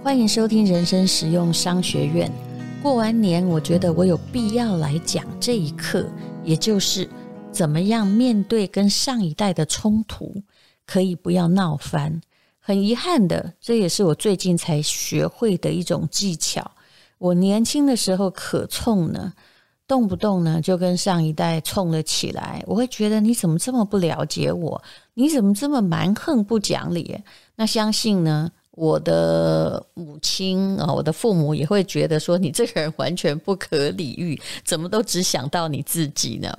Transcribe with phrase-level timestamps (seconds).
[0.00, 2.30] 欢迎收听人生实用商学院。
[2.80, 6.08] 过完年，我觉得我有必要来讲这一课，
[6.44, 7.06] 也就是
[7.50, 10.40] 怎么样面对跟上一代的冲突，
[10.86, 12.20] 可以不要闹翻。
[12.60, 16.70] 很遗憾的，这也是我最近才学会的一种技巧。
[17.18, 19.32] 我年轻的时候可冲呢，
[19.88, 22.62] 动不动呢就跟上一代冲了起来。
[22.68, 24.80] 我会觉得你怎么这么不了解我？
[25.14, 27.18] 你怎么这么蛮横不讲理？
[27.56, 36.56] 那相信呢，我的母亲啊，我的父母也会觉得说你这个人完全不可理喻，怎么都只想到你自己呢？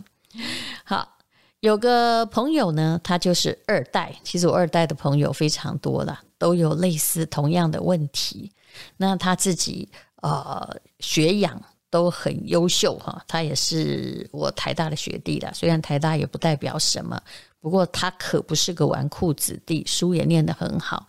[0.83, 1.15] 好。
[1.61, 4.15] 有个朋友呢，他就是二代。
[4.23, 8.49] 其实我二代的朋友非常多了，都有类似同样的问题。
[8.95, 9.85] 那他自己
[10.21, 15.51] 呃学养都很优秀哈，他也是我台大的学弟了。
[15.53, 17.21] 虽然台大也不代表什么，
[17.59, 21.05] 不过他可不是个纨绔子弟，书也念得很好。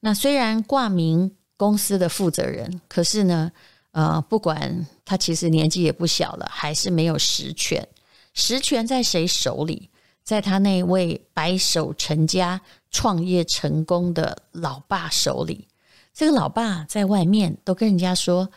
[0.00, 3.52] 那虽然挂名公司的负责人，可是呢，
[3.92, 7.86] 呃，不管他其实年纪也不小了，还是没有实权。
[8.32, 9.90] 实权在谁手里？
[10.22, 15.66] 在他那位白手成家、创业成功的老爸手里。
[16.14, 18.48] 这个老爸在外面都跟人家说：“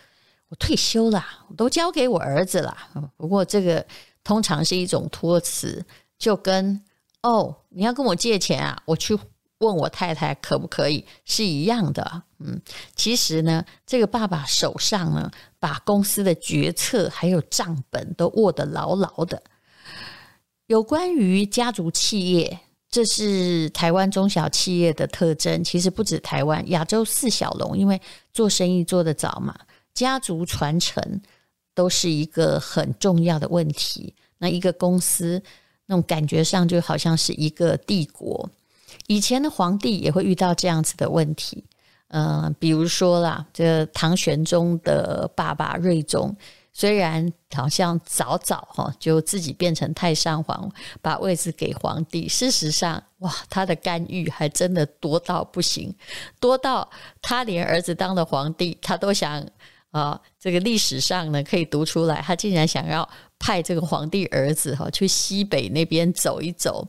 [0.50, 1.26] 我退休了，
[1.58, 2.78] 都交给我儿子了。”
[3.18, 3.84] 不过这个
[4.24, 5.84] 通常是一种托词，
[6.20, 6.80] 就跟
[7.24, 9.18] “哦，你要跟我借钱啊，我去
[9.64, 12.24] 问我太太可不可以”是一样的。
[12.40, 12.62] 嗯，
[12.96, 19.42] 其实呢，这个爸爸手上呢，把公司的决策还有账本都握得牢牢的。
[20.68, 25.64] 有关于家族企业，这是台湾中小企业的特征。
[25.64, 28.02] 其实不止台湾，亚洲四小龙，因为
[28.34, 29.56] 做生意做得早嘛，
[29.94, 31.22] 家族传承
[31.76, 34.14] 都是一个很重要的问题。
[34.38, 35.42] 那一个公司，
[35.86, 38.50] 那种感觉上就好像是一个帝国。
[39.08, 41.64] 以前的皇帝也会遇到这样子的问题，
[42.10, 46.36] 嗯、呃，比如说啦，这唐玄宗的爸爸睿宗。
[46.76, 50.68] 虽然好像早早哈就自己变成太上皇，
[51.04, 55.94] 把位置给皇帝，事实上哇，他的干预还真的多到不行，
[56.40, 56.90] 多到
[57.22, 59.48] 他连儿子当了皇帝，他都想
[59.92, 63.08] 啊，这个历史上呢可以读出来，他竟然想要
[63.38, 66.88] 派这个皇帝儿子哈去西北那边走一走，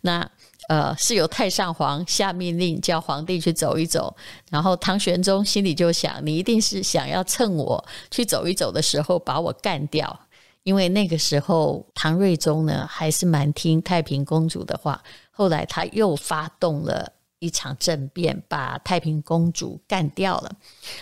[0.00, 0.26] 那。
[0.68, 4.14] 呃，是由太上皇下命令叫皇帝去走一走，
[4.50, 10.18] 然后唐玄宗心里就想，你一定是想要趁我去走一走的时候把我干掉，
[10.64, 17.12] 因为那个时候唐睿宗呢还是蛮听太平公主的话，后来他又发动了。
[17.38, 20.50] 一场政变把太平公主干掉了。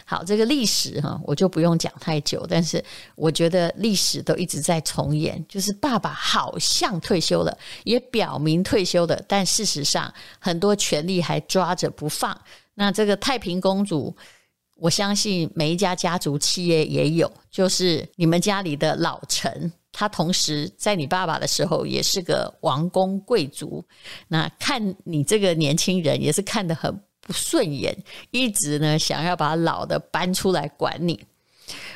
[0.04, 2.46] 好，这个历史哈，我就不用讲太久。
[2.48, 2.84] 但是
[3.14, 12.36] 我觉得历史都一直在重演，就是爸爸好像退休了，也表明退休了，但事实上很多权力还抓着不放。
[12.74, 14.14] 那这个太平公主，
[14.76, 19.72] 我相信每一家家族企业也有，就是你们家里的老臣。
[19.96, 23.82] 他同时在你爸爸的时候也是个王公贵族，
[24.26, 27.96] 那看你这个年轻人也是看得很不顺眼，
[28.32, 31.18] 一直呢想要把老的搬出来管你。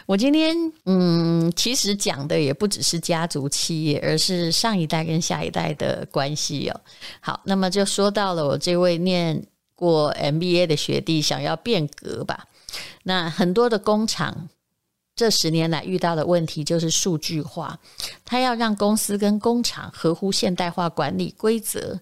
[0.07, 0.57] 我今天
[0.87, 6.81] 嗯，其实讲的也不只是家族企业，而是上一代跟下一代的关系哦。
[7.21, 9.45] 好，那么就说到了我这位念
[9.75, 12.47] 过 MBA 的学弟想要变革吧，
[13.03, 14.49] 那很多的工厂。
[15.19, 17.77] 这十年来遇到的问题就是数据化，
[18.25, 21.99] 他要让公司跟工厂合乎现代化管理规则，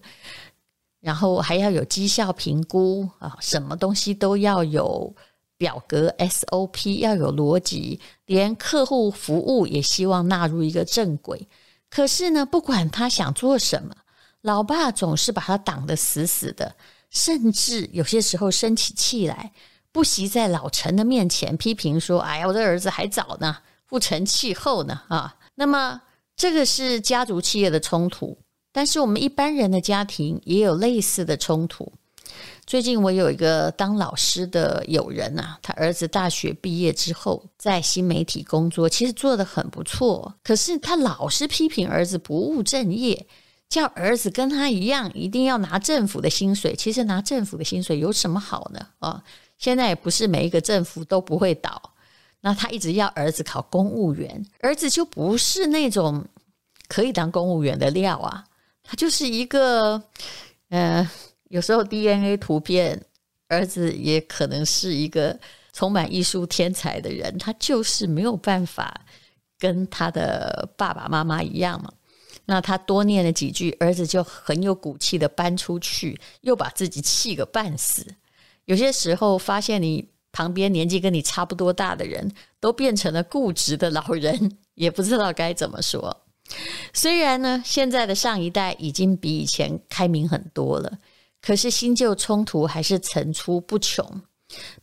[0.99, 5.15] 然后还要有绩效评估啊，什么东西都要有
[5.57, 11.47] 表格 SOP，要有逻辑，连客户服务也希望纳入一个正轨。
[11.89, 13.95] 可是呢，不管他想做什么，
[14.41, 16.75] 老爸总是把他挡得死死的，
[17.09, 19.51] 甚至有些时候生起气来。
[19.91, 26.01] 不惜在老臣的面前批评说：“哎呀，我的儿子还早呢，不成气候呢。”啊，那么
[26.35, 28.37] 这个是家族企业的冲突，
[28.71, 31.91] 但是我们一般人的家庭也有类似的冲突。
[32.65, 43.25] 最近我有一个当老师的友人啊，他儿子大学毕业之后在新媒体工作，其实做得很不错，可是他老是批评儿子不务正业，
[43.69, 46.75] 叫儿子跟他一样一定要拿政府的薪水。
[46.75, 48.87] 其实拿政府的薪水有什么好呢？
[48.99, 49.23] 啊？
[49.57, 51.93] 现在也不是每一个政府都不会倒，
[52.41, 56.23] 那他一直要儿子考公务员，儿子就不是那种
[56.87, 58.43] 可以当公务员的料啊，
[58.83, 60.01] 他就是一个，
[60.69, 61.09] 呃，
[61.49, 63.03] 有时候 DNA 突变，
[63.47, 65.37] 儿子也可能是一个
[65.73, 69.01] 充满艺术天才的人，他就是没有办法
[69.57, 71.91] 跟他的爸爸妈妈一样嘛。
[72.45, 78.05] 那他多念了几句，儿子就很有骨气的搬出去，又把自己气个半死。
[78.67, 82.29] 有些时候发现你旁边年纪跟你差不多大的人
[82.59, 86.25] 都变成了固执的老人，也不知道该怎么说。
[86.93, 90.99] 虽然呢，现在的上一代已经比以前开明很多了，
[91.41, 94.21] 可是新旧冲突还是层出不穷。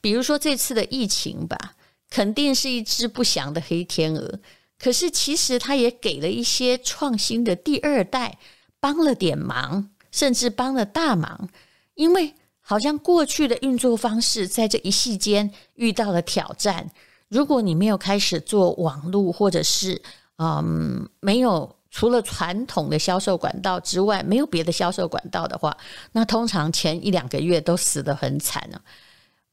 [0.01, 1.77] 比如说这次的疫情吧，
[2.09, 4.41] 肯定是一只不祥的黑天鹅，
[4.79, 8.39] 可是其实它也给了一些创新的第二代
[8.81, 11.49] 帮了点忙，甚至帮了大忙，
[11.95, 12.35] 因为
[12.67, 16.91] 好像过去的运作方式在这一夕间遇到了挑战。
[17.29, 20.01] 如果你没有开始做网络，或者是
[20.39, 25.77] 嗯，没有除了传统的销售管道之外，没有别的销售管道的话，
[26.13, 28.81] 那通常前一两个月都死得很惨了。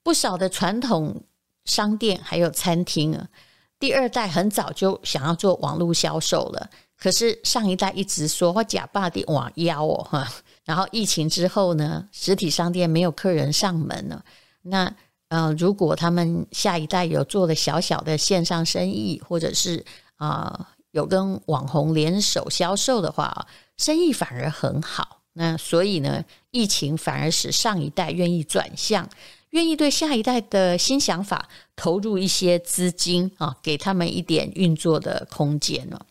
[0.02, 1.22] 不少的传统
[1.66, 3.28] 商店还有餐厅啊，
[3.78, 10.28] 第二代很早就想要做网络销售了，可是上一代一直说我假霸的网腰哦哈，
[10.64, 14.24] 然后疫情之后呢，实体商店没有客人上门了，
[14.62, 14.94] 那
[15.30, 19.84] 呃，如果他们下一代有做了小小的线上生意，或者是
[20.18, 23.48] 啊、有跟网红联手销售的话，
[23.78, 25.22] 生意反而很好。
[25.34, 29.10] 那所以呢，疫情反而使上一代愿意转向，
[29.52, 36.06] 愿意对下一代的新想法投入一些资金啊，给他们一点运作的空间了。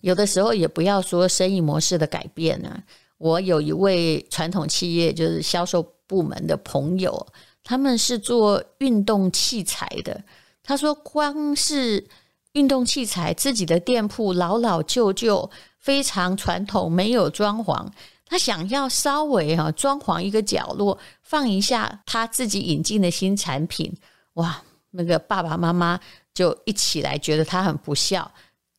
[0.00, 2.82] 有的时候也不要说生意模式的改变呢。
[3.20, 7.26] 我有一位传统企业就是销售部门的朋友，
[7.62, 10.24] 他们是做运动器材的，
[10.62, 12.08] 他说光是。
[12.54, 17.86] 运动器材自己的店铺老老旧旧，非常传统，没有装潢。
[18.26, 23.96] 他想要稍微哈装潢一个角落，放一下他自己引进的新产品。
[24.32, 26.00] 哇，那个爸爸妈妈
[26.34, 28.28] 就一起来觉得他很不孝，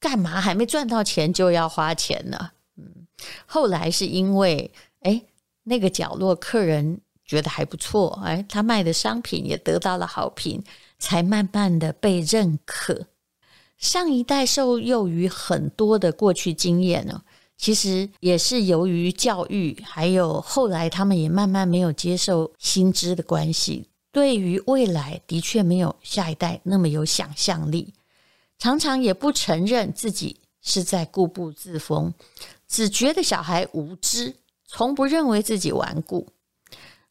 [0.01, 2.51] 干嘛还没赚到钱就要花钱呢？
[3.45, 4.71] 后来是因为
[5.01, 5.21] 哎
[5.63, 10.63] 那个角落客人觉得还不错，哎他卖的商品也得到了好评，
[10.99, 13.07] 才慢慢的被认可。
[13.77, 17.23] 上一代受幼于很多的过去经验呢，
[17.57, 27.93] 其实也是由于教育，还有后来他们也慢慢没有接受新知的关系，对于未来的确没有下一代那么有想象力，
[28.59, 32.13] 常常也不承认自己是在固步自封，
[32.67, 34.35] 只觉得小孩无知，
[34.67, 36.27] 从不认为自己顽固。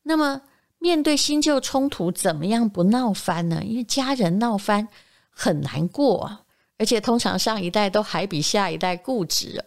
[0.02, 0.42] 那么
[0.78, 3.62] 面对新旧冲突，怎么样不闹翻呢？
[3.64, 4.88] 因为家人闹翻
[5.30, 6.42] 很难过啊。
[6.78, 9.62] 而且通常上一代都还比下一代固执。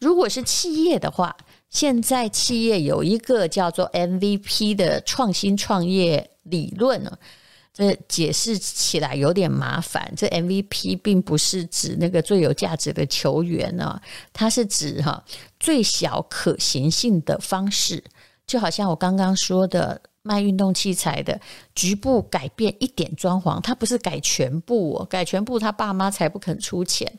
[0.00, 1.36] 如果是企业的话，
[1.68, 7.16] 现在企业有一个叫做 MVP 的创新创业理论呢，
[7.80, 10.12] 这解释起来有点麻烦。
[10.16, 14.00] 这 MVP 并不是指那个最有价值的球员呢，
[14.32, 15.24] 它是指哈
[15.58, 18.04] 最小可行性的方式，
[18.46, 20.00] 就好像我刚刚说的。
[20.22, 21.40] 卖运动器材的
[21.74, 27.10] 局部改变一点装潢，他不是改全部哦，改全部他爸妈才不肯出钱。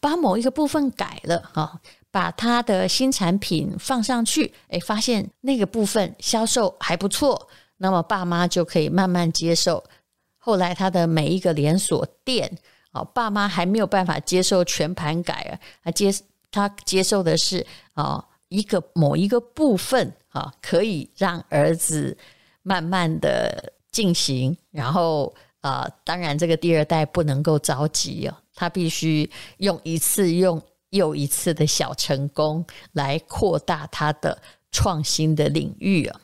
[0.00, 1.80] 把某一个部分改了哈，
[2.10, 9.84] 把他的新产品放上去，诶，发现那个部分销售还不错，那么爸妈就可以慢慢接受。
[10.40, 12.50] 后来他的每一个连锁店，
[12.90, 15.54] 啊，爸妈还没有办法接受全盘改啊，
[15.84, 16.12] 他接
[16.50, 22.18] 他接受的是啊一个某一个部分啊，可以让儿子。
[22.62, 36.20] 慢慢的进行，然后啊、当然这个第二代不能够着急哦，他必须用一次用又一次的小成功来扩大他的创新的领域啊。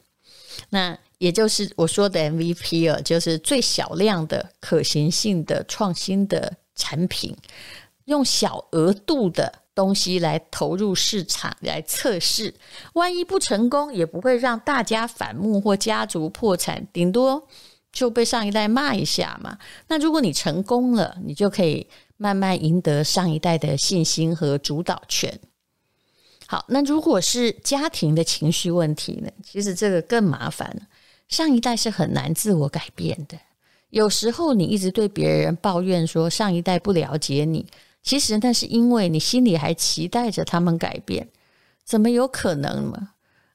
[0.68, 7.37] 那也就是我说的 MVP 啊，就是最小量的可行性的创新的产品，
[8.04, 9.61] 用小额度的。
[9.76, 12.54] 东西来投入市场来测试，
[12.94, 17.46] 万一不成功，也不会让大家反目或家族破产，顶多
[17.92, 19.58] 就被上一代骂一下嘛。
[19.88, 25.38] 那如果你成功了，你就可以慢慢赢得上一代的信心和主导权。
[26.46, 29.30] 好，那如果是家庭的情绪问题呢？
[29.44, 30.88] 其实这个更麻烦。
[31.28, 33.38] 上一代是很难自我改变的，
[33.90, 37.66] 有时候你一直对别人抱怨说上一代不了解你。
[38.02, 41.28] 其实那是因为你心里还期待着他们改变，
[41.85, 43.11] 怎么有可能嘛？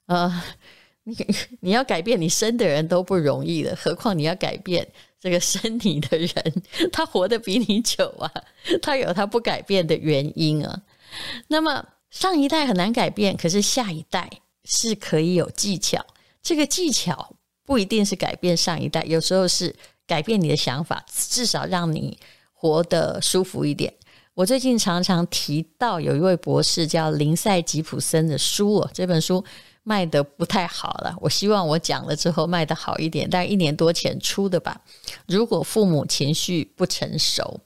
[0.08, 0.44] 呃，
[1.04, 1.16] 你
[1.62, 4.86] 你要改变你生的人都不容易了，何况你要改变
[5.22, 8.30] 这个生你的人，他活得比你久啊，
[8.84, 10.82] 他有他不改变的原因啊。
[11.48, 14.30] 那么上一代很难改变，可是下一代
[14.66, 16.06] 是可以有技巧。
[16.44, 17.36] 这个技巧
[17.72, 19.74] 不一定是改变上一代，有时候是
[20.06, 22.20] 改变你的想法，至少让你
[22.51, 23.94] 活得舒服一点。
[24.34, 29.42] 我最近常常提到有一位博士叫林赛吉普森的书哦，这本书
[29.84, 31.16] 卖得不太好了。
[31.22, 34.82] 我希望我讲了之后卖得好一点，大概一年多前出的吧。
[35.25, 37.62] 如果父母情绪不成熟，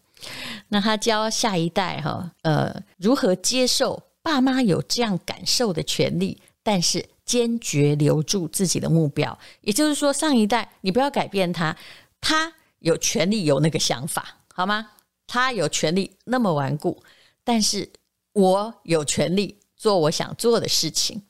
[0.68, 9.38] 那他教下一代哈，呃，如何接受爸妈有这样感受的权利，但是坚决留住自己的目标。
[9.62, 11.76] 也就是说，上一代你不要改变他，
[12.22, 14.92] 他有权利有那个想法，好吗？
[15.28, 17.04] 他有权利那么顽固，
[17.44, 17.92] 但是
[18.34, 21.22] 我有权利做我想做的事情。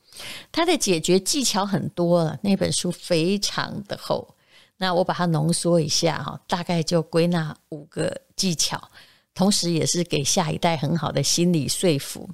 [0.52, 4.36] 他的解决技巧很多了，那本书非常的厚。
[4.78, 8.90] 那我把它浓缩一下哈，大概就归纳五个技巧，
[9.34, 12.28] 同时也是给下一代很好的心理说服。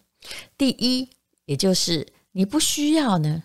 [0.59, 1.09] 第一，
[1.45, 3.45] 也就是你不需要呢，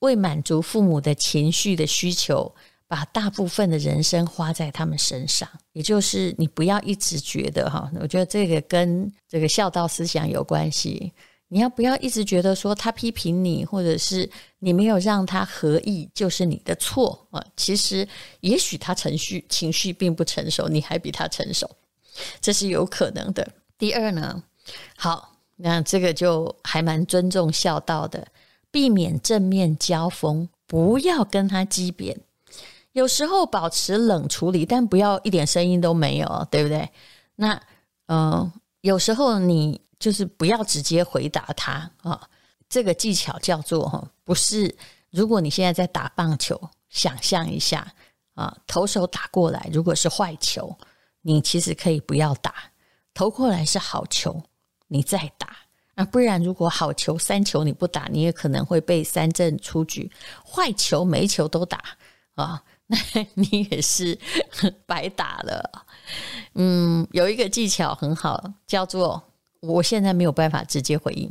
[0.00, 2.54] 为满足父母的情绪的需求，
[2.86, 5.48] 把大部分的人生花在他们身上。
[5.72, 11.12] 也就是你不要一直觉得哈，我觉得这个跟这个孝道思想有关系。
[11.50, 14.28] 你要不要一直觉得说他批评你，或者是
[14.58, 17.42] 你没有让他合意，就是你的错啊？
[17.56, 18.06] 其实，
[18.40, 21.70] 也许他程序情绪并不成熟，你还比他成熟，
[22.42, 23.50] 这是有可能的。
[23.78, 24.42] 第二呢，
[24.94, 28.28] 好，那这个就还蛮尊重孝道的，
[28.70, 32.20] 避免正面交锋，不要跟他激辩，
[32.92, 36.90] 有时候保持冷处理，但不要一点声音都没有，对不对？
[37.36, 37.60] 那
[38.06, 39.80] 嗯、有时候你。
[40.00, 42.28] 就是不要直接回答他啊，
[42.68, 44.72] 这个技巧叫做哈，不是。
[45.10, 46.56] 如果你现在在打棒球，
[46.88, 47.92] 想象一下
[48.34, 50.72] 啊，投手打过来，如果是坏球，
[51.22, 52.52] 你其实可以不要打；
[53.12, 54.40] 投过来是好球，
[54.86, 55.48] 你再打。
[55.98, 60.08] 那不然，如果好球三球你不打，你也可能会被三振出局。
[60.44, 61.82] 坏球每一球都打
[62.36, 62.96] 啊， 那
[63.34, 64.16] 你也是
[64.86, 65.84] 白打了。
[66.54, 69.20] 嗯，有一个技巧很好，叫做。
[69.60, 71.28] 我现在没有办法直接回应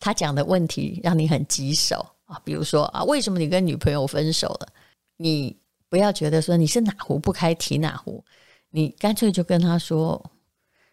[0.00, 2.38] 他讲的问题，让你很棘手啊。
[2.44, 4.68] 比如说啊，为什么你跟女朋友分手了？
[5.16, 5.56] 你
[5.88, 8.22] 不要觉得说你是哪壶不开提哪壶，
[8.68, 10.22] 你干脆就跟他说，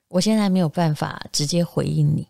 [0.07, 2.25] 我现在没有办法直接回应你。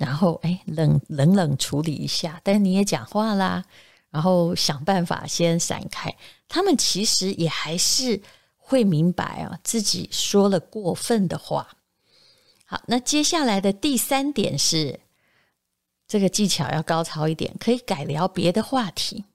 [0.00, 3.62] 然后哎，冷冷冷处理一下，但是你也讲话啦，
[4.08, 6.10] 然后想办法先闪开。
[6.48, 8.18] 他们其实也还是
[8.56, 11.68] 会明白啊，自己说了过分的话。
[12.64, 15.00] 好，那接下来的第三点是，
[16.08, 19.26] 这个技巧要高超一点，可以改聊别的话题，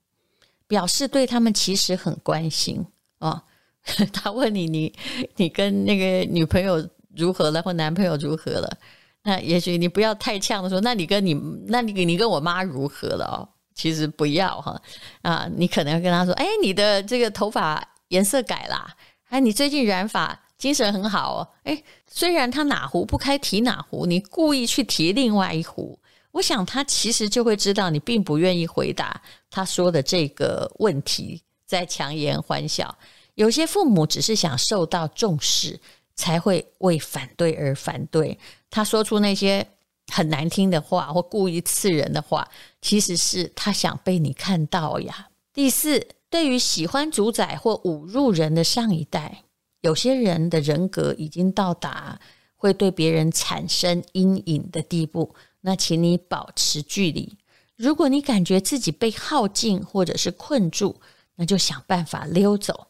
[0.66, 2.84] 表示对他们其实很关心
[3.20, 3.40] 哦。
[4.12, 4.92] 他问你，你
[5.36, 8.78] 你跟那个女朋友如何了，或男朋友如何了？
[9.26, 11.34] 那也许你不要太呛的说，那你跟你，
[11.66, 13.26] 那你你跟我妈如何了？
[13.26, 14.80] 哦，其实不要哈
[15.20, 18.94] 啊，你可能要跟他说，哎，你的这个头发颜色改啦，
[19.28, 20.40] 哎，你最近染发。
[20.56, 25.98] 精神很好哦，诶，虽然他哪壶不开提哪壶，你故意去提另外一壶，
[26.32, 32.96] 我想他其实就会知道你并不愿意回答他说的这个问题，在强颜欢笑。
[33.34, 35.78] 有些父母只是想受到重视，
[36.14, 38.38] 才会为反对而反对。
[38.76, 39.66] 他说出那些
[40.12, 42.46] 很难听的话或故意刺人的话，
[42.82, 45.28] 其实是他想被你看到呀。
[45.54, 49.44] 第四，对于喜欢主宰或侮辱人的上一代。
[49.80, 52.20] 有些人的人格已经到达
[52.54, 57.38] 会对别人产生阴影的地步，那请你保持距离。
[57.76, 61.00] 如果你感觉自己被耗尽或者是困住，
[61.36, 62.88] 那就想办法溜走。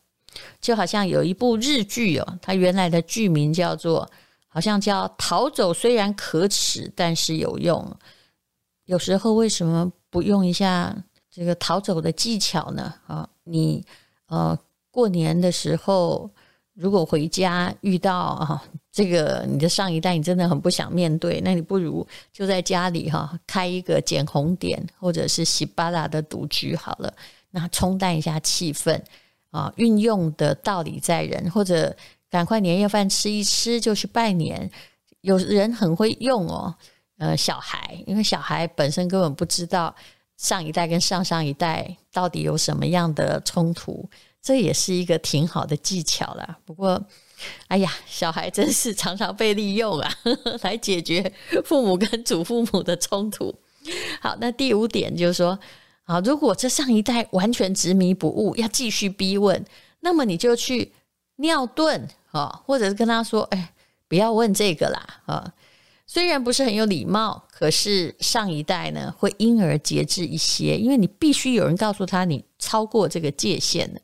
[0.61, 4.11] 就好像有一部日剧哦，它原来的剧名叫做，
[4.57, 7.79] 好像叫《逃走虽然可耻，但是有用》。
[8.87, 10.97] 有时候为什么不用一下
[11.31, 12.95] 这个逃走的技巧呢？
[13.07, 13.85] 啊，你
[14.29, 14.59] 呃
[14.91, 16.31] 过年的时候。
[16.79, 27.11] 如果回家遇到啊，这个你的上一代，你真的很不想面对，那你不如就在家里哈开一个捡红点或者是喜巴拉的赌局好了，
[27.51, 29.01] 那冲淡一下气氛
[29.51, 29.73] 啊。
[29.77, 31.97] 运用的道理在人，或者
[32.37, 34.71] 赶快年夜饭吃一吃就去拜年。
[35.23, 36.75] 有人很会用哦，
[37.17, 39.95] 呃，小孩，因为小孩本身根本不知道
[40.37, 44.07] 上一代跟上上一代到底有什么样的冲突。
[44.43, 46.59] 这也是一个挺好的技巧啦。
[46.67, 47.03] 不过，
[47.69, 51.33] 哎呀，小孩真是常常被利用啊，呵呵，来解决
[51.65, 53.55] 父母跟祖父母的冲突。
[54.21, 55.59] 好，那第五点就是说，
[56.05, 59.65] 啊，如果这上一代完全执迷不悟，要继续逼问，
[60.01, 60.93] 那么你就去
[61.37, 63.75] 尿遁啊，或者是跟他说，哎，
[64.09, 65.55] 不要问这个啦，啊，
[66.07, 74.01] 虽然不是很有礼貌，可是上一代呢会因而节制一些，因为你必须有人告诉他，你超过这个界限了。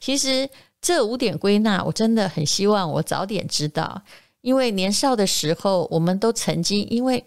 [0.00, 0.48] 其实
[0.80, 4.02] 这五点归纳，我真的很希望我早点知道，
[4.40, 7.24] 因为年少的时候，我们都曾经因为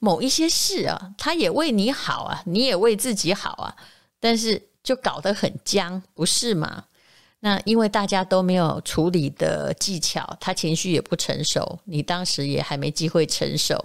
[0.00, 3.76] 某一些事啊，他也为你好啊，你也为自己好啊，
[4.18, 6.84] 但是就搞得很僵，不是吗？
[7.40, 13.84] 那因为大家都没有处理的技巧，他情绪也不成熟，你当时也还没机会成熟，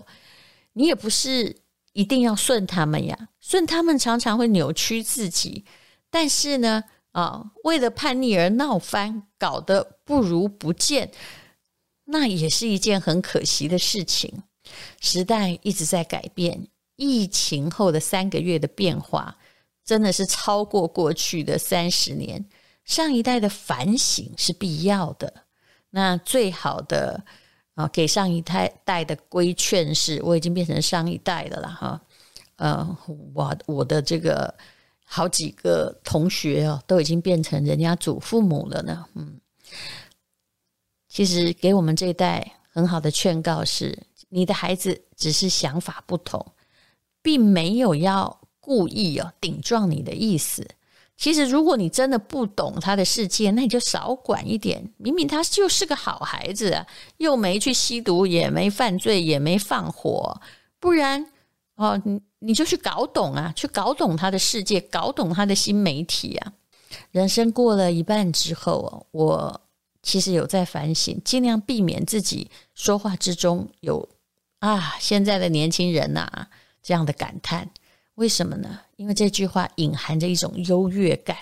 [0.74, 1.56] 你也不是
[1.94, 5.64] 一定要顺他们呀，顺他们常常会扭曲自己，
[6.10, 11.12] 但是呢，啊，为了叛逆而闹翻，搞得不如不见，
[12.06, 14.42] 那也是一件很可惜的事情。
[15.00, 19.38] 时代一直在改变，疫情后的三个月的变化，
[19.86, 22.44] 真的是超过过去的三十年。
[22.86, 25.34] 上一代的反省是必要的。
[25.90, 27.24] 那最好的
[27.76, 32.02] 啊，给上一代代的规劝是：我已经变成上一代的了哈。
[32.58, 32.98] 呃，
[33.34, 34.54] 我我的这个
[35.06, 39.06] 好几个同学哦，都已经变成人家祖父母了呢。
[39.16, 39.40] 嗯，
[41.08, 43.98] 其实给我们这一代很好的劝告是：
[44.30, 46.46] 你的孩子只是想法不同，
[47.22, 50.68] 并没有要故意哦顶撞你的意思。
[51.24, 54.92] 其实，如果你真的不懂他的世界，那你就少管一点。
[54.98, 60.42] 明明他就是个好孩子，又没去吸毒，也没犯罪，也没放火，
[60.82, 61.26] 不然
[61.76, 66.52] 哦，你你就去搞懂啊，去搞懂他的世界，搞懂他的新媒体啊。
[67.12, 69.62] 人生过了一半之后，我
[70.02, 74.10] 其实有在反省，尽量避免自己说话之中有
[74.60, 76.48] 啊，现在的年轻人呐
[76.82, 77.70] 这样的感叹。
[78.16, 78.80] 为什么呢？
[78.96, 81.36] 因为这句话隐含着一种优越感，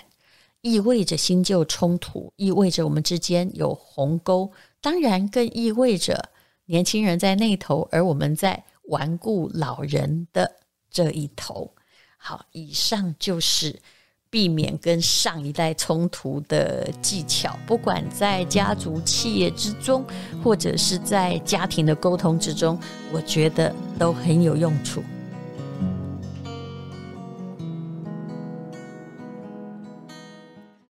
[0.62, 4.50] 意味着新旧冲突，意味着我们之间有鸿沟，
[4.80, 6.30] 当然更意味着
[6.64, 10.50] 年轻人在那头，而我们在顽固老人的
[10.90, 11.70] 这一头。
[12.16, 13.78] 好，以上就是
[14.30, 20.02] 避免跟上一代冲突的技巧，不管在家族企业之中，
[20.42, 22.80] 或者是在家庭的沟通之中，
[23.12, 25.02] 我觉得都很有用处。